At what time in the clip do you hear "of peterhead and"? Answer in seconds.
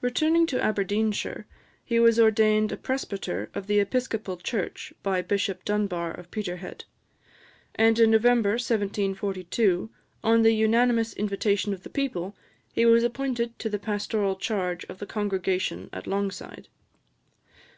6.12-7.98